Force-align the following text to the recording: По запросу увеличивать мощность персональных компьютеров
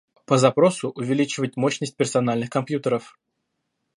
По 0.25 0.39
запросу 0.39 0.89
увеличивать 0.95 1.57
мощность 1.57 1.95
персональных 1.95 2.49
компьютеров 2.49 3.19